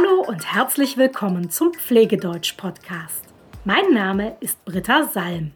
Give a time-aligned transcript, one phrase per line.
[0.00, 3.24] Hallo und herzlich willkommen zum Pflegedeutsch-Podcast.
[3.64, 5.52] Mein Name ist Britta Salm.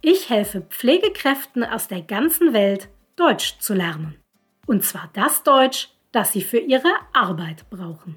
[0.00, 4.16] Ich helfe Pflegekräften aus der ganzen Welt, Deutsch zu lernen.
[4.66, 8.16] Und zwar das Deutsch, das sie für ihre Arbeit brauchen.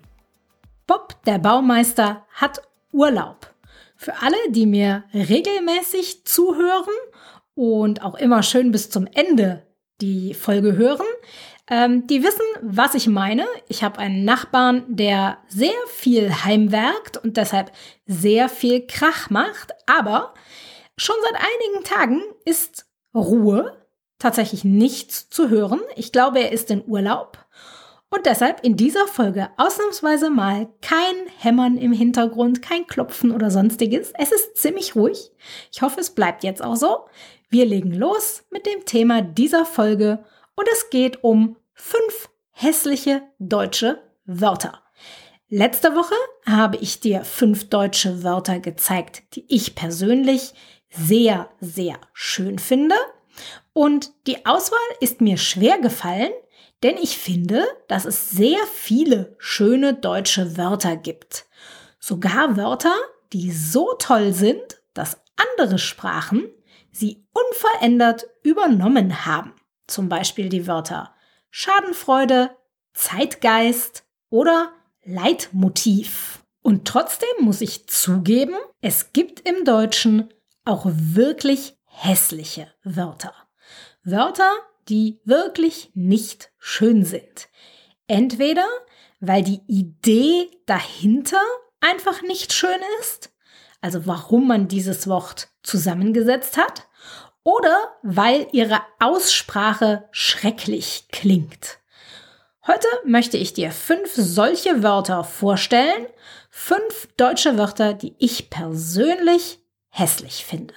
[0.85, 2.61] Bob, der Baumeister, hat
[2.91, 3.51] Urlaub.
[3.95, 6.93] Für alle, die mir regelmäßig zuhören
[7.55, 9.65] und auch immer schön bis zum Ende
[10.01, 11.07] die Folge hören,
[11.69, 13.45] ähm, die wissen, was ich meine.
[13.69, 17.71] Ich habe einen Nachbarn, der sehr viel heimwerkt und deshalb
[18.05, 19.71] sehr viel Krach macht.
[19.87, 20.33] Aber
[20.97, 23.85] schon seit einigen Tagen ist Ruhe,
[24.19, 25.79] tatsächlich nichts zu hören.
[25.95, 27.37] Ich glaube, er ist in Urlaub.
[28.09, 34.13] Und deshalb in dieser Folge ausnahmsweise mal kein Hämmern im Hintergrund, kein Klopfen oder sonstiges.
[34.19, 35.31] Es ist ziemlich ruhig.
[35.71, 37.05] Ich hoffe, es bleibt jetzt auch so.
[37.49, 40.23] Wir legen los mit dem Thema dieser Folge
[40.55, 44.83] und es geht um fünf hässliche deutsche Wörter.
[45.49, 46.15] Letzte Woche
[46.47, 50.53] habe ich dir fünf deutsche Wörter gezeigt, die ich persönlich
[50.89, 52.95] sehr, sehr schön finde.
[53.73, 56.31] Und die Auswahl ist mir schwer gefallen,
[56.83, 61.45] denn ich finde, dass es sehr viele schöne deutsche Wörter gibt.
[61.99, 62.95] Sogar Wörter,
[63.31, 66.49] die so toll sind, dass andere Sprachen
[66.91, 69.53] sie unverändert übernommen haben.
[69.87, 71.13] Zum Beispiel die Wörter
[71.55, 72.49] Schadenfreude,
[72.93, 74.73] Zeitgeist oder
[75.03, 76.43] Leitmotiv.
[76.63, 80.33] Und trotzdem muss ich zugeben, es gibt im Deutschen
[80.65, 83.35] auch wirklich hässliche Wörter.
[84.03, 84.51] Wörter,
[84.89, 87.49] die wirklich nicht schön sind.
[88.07, 88.65] Entweder
[89.19, 91.39] weil die Idee dahinter
[91.81, 93.31] einfach nicht schön ist,
[93.79, 96.87] also warum man dieses Wort zusammengesetzt hat,
[97.43, 101.79] oder weil ihre Aussprache schrecklich klingt.
[102.65, 106.07] Heute möchte ich dir fünf solche Wörter vorstellen,
[106.49, 109.59] fünf deutsche Wörter, die ich persönlich
[109.89, 110.73] hässlich finde.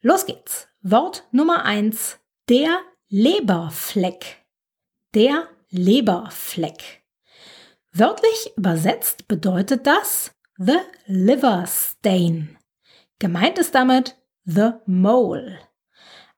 [0.00, 0.68] Los geht's.
[0.82, 2.18] Wort Nummer eins:
[2.48, 4.44] der Leberfleck.
[5.14, 7.04] Der Leberfleck.
[7.92, 12.58] Wörtlich übersetzt bedeutet das the liver stain.
[13.18, 15.58] Gemeint ist damit The Mole.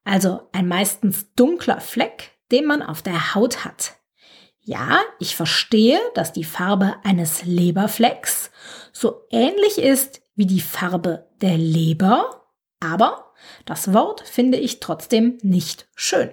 [0.03, 3.95] Also ein meistens dunkler Fleck, den man auf der Haut hat.
[4.61, 8.51] Ja, ich verstehe, dass die Farbe eines Leberflecks
[8.91, 12.47] so ähnlich ist wie die Farbe der Leber,
[12.79, 13.33] aber
[13.65, 16.29] das Wort finde ich trotzdem nicht schön.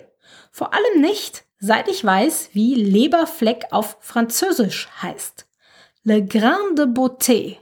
[0.51, 5.47] Vor allem nicht, seit ich weiß, wie Leberfleck auf Französisch heißt.
[6.03, 7.59] Le Grain de Beauté.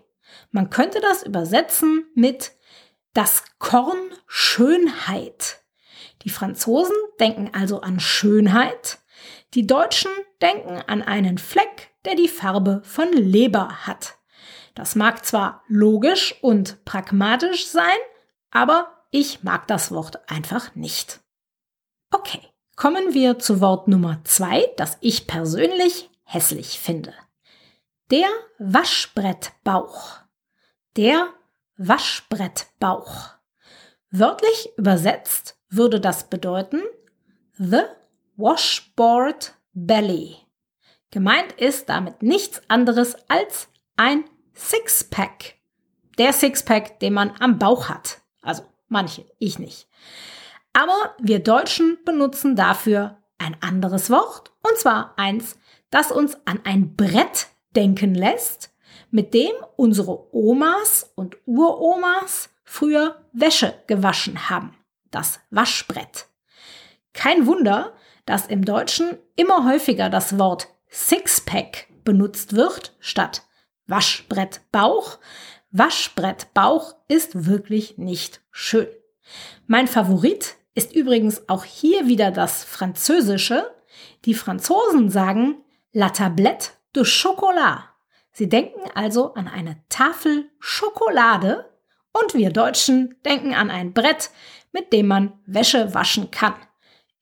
[0.51, 2.53] Man könnte das übersetzen mit
[3.13, 5.63] das Korn Schönheit.
[6.23, 8.99] Die Franzosen denken also an Schönheit,
[9.55, 10.11] die Deutschen
[10.41, 14.17] denken an einen Fleck, der die Farbe von Leber hat.
[14.75, 17.99] Das mag zwar logisch und pragmatisch sein,
[18.51, 21.21] aber ich mag das Wort einfach nicht.
[22.13, 22.41] Okay,
[22.77, 27.13] kommen wir zu Wort Nummer zwei, das ich persönlich hässlich finde.
[28.11, 28.29] Der
[28.59, 30.21] Waschbrettbauch.
[30.97, 31.29] Der
[31.83, 33.31] Waschbrettbauch.
[34.11, 36.83] Wörtlich übersetzt würde das bedeuten
[37.57, 37.81] The
[38.37, 40.37] Washboard Belly.
[41.11, 44.25] Gemeint ist damit nichts anderes als ein
[44.55, 45.55] Sixpack.
[46.19, 48.21] Der Sixpack, den man am Bauch hat.
[48.43, 49.89] Also manche, ich nicht.
[50.75, 55.59] Aber wir Deutschen benutzen dafür ein anderes Wort, und zwar eins,
[55.91, 58.71] das uns an ein Brett denken lässt,
[59.11, 64.77] mit dem unsere Omas und Uromas früher Wäsche gewaschen haben.
[65.11, 66.27] Das Waschbrett.
[67.13, 67.93] Kein Wunder,
[68.27, 73.43] dass im Deutschen immer häufiger das Wort Sixpack benutzt wird statt
[73.87, 75.19] Waschbrettbauch.
[75.73, 78.87] Waschbrettbauch ist wirklich nicht schön.
[79.67, 83.71] Mein Favorit ist übrigens auch hier wieder das Französische.
[84.25, 87.90] Die Franzosen sagen La tablette de chocolat.
[88.33, 91.71] Sie denken also an eine Tafel Schokolade
[92.13, 94.31] und wir Deutschen denken an ein Brett,
[94.73, 96.55] mit dem man Wäsche waschen kann.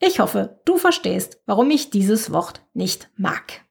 [0.01, 3.65] Ich hoffe, du verstehst, warum ich dieses Wort nicht mag.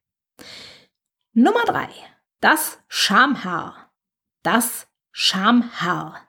[1.34, 1.90] Nummer drei:
[2.42, 3.94] Das Schamhaar.
[4.44, 6.28] Das Schamhaar.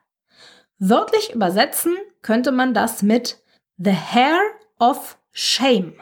[0.77, 3.43] Wörtlich übersetzen könnte man das mit
[3.77, 4.39] The Hair
[4.79, 5.95] of Shame.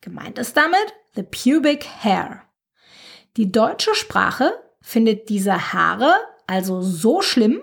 [0.00, 2.42] Gemeint ist damit the pubic hair.
[3.36, 6.14] Die deutsche Sprache findet diese Haare
[6.46, 7.62] also so schlimm,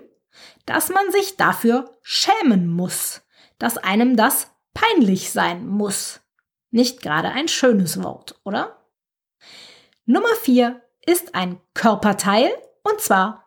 [0.66, 3.22] dass man sich dafür schämen muss,
[3.58, 6.20] dass einem das peinlich sein muss.
[6.70, 8.84] Nicht gerade ein schönes Wort, oder?
[10.04, 12.50] Nummer vier: ist ein Körperteil
[12.82, 13.44] und zwar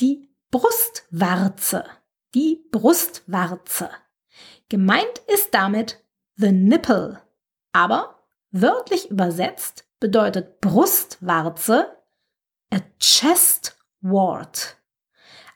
[0.00, 1.84] die Brustwarze.
[2.34, 3.90] Die Brustwarze.
[4.68, 6.04] Gemeint ist damit
[6.36, 7.22] the nipple.
[7.72, 11.96] Aber wörtlich übersetzt bedeutet Brustwarze
[12.70, 14.76] a chest wart.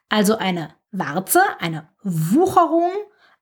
[0.08, 2.90] Also eine Warze, eine Wucherung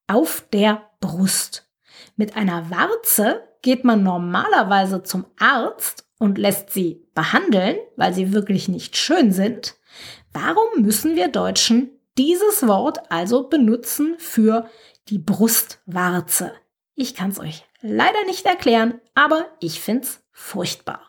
[0.07, 1.69] auf der Brust.
[2.17, 8.69] Mit einer Warze geht man normalerweise zum Arzt und lässt sie behandeln, weil sie wirklich
[8.69, 9.77] nicht schön sind.
[10.33, 14.69] Warum müssen wir Deutschen dieses Wort also benutzen für
[15.09, 16.53] die Brustwarze?
[16.95, 21.01] Ich kann es euch leider nicht erklären, aber ich finde es furchtbar.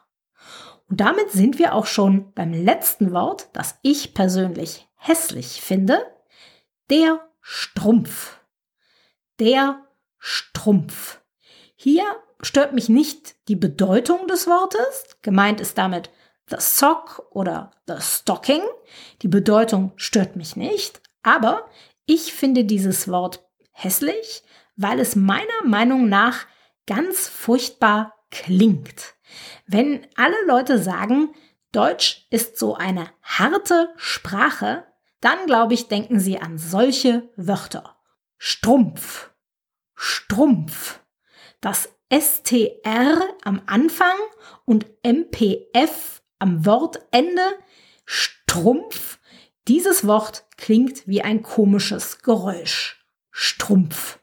[0.89, 6.03] Und damit sind wir auch schon beim letzten Wort, das ich persönlich hässlich finde,
[6.89, 8.39] der Strumpf.
[9.39, 9.85] Der
[10.17, 11.21] Strumpf.
[11.75, 12.03] Hier
[12.41, 15.17] stört mich nicht die Bedeutung des Wortes.
[15.21, 16.09] Gemeint ist damit
[16.49, 18.63] the sock oder the stocking.
[19.21, 21.69] Die Bedeutung stört mich nicht, aber
[22.07, 24.43] ich finde dieses Wort hässlich,
[24.75, 26.47] weil es meiner Meinung nach
[26.87, 29.15] ganz furchtbar klingt.
[29.67, 31.33] Wenn alle Leute sagen,
[31.71, 34.85] Deutsch ist so eine harte Sprache,
[35.21, 37.97] dann glaube ich, denken sie an solche Wörter.
[38.37, 39.31] Strumpf,
[39.95, 41.01] Strumpf.
[41.61, 44.15] Das STR am Anfang
[44.65, 47.41] und MPF am Wortende.
[48.05, 49.19] Strumpf.
[49.67, 53.05] Dieses Wort klingt wie ein komisches Geräusch.
[53.29, 54.19] Strumpf.